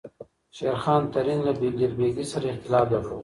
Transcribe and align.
شېرخان 0.57 1.03
ترین 1.13 1.39
له 1.47 1.51
بیګلربیګي 1.59 2.25
سره 2.31 2.45
اختلاف 2.53 2.85
درلود. 2.91 3.19